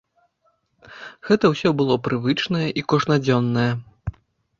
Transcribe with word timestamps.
Гэта 1.27 1.45
ўсё 1.53 1.69
было 1.81 1.97
прывычнае 2.07 2.63
і 2.83 2.85
кожнадзённае. 2.95 3.67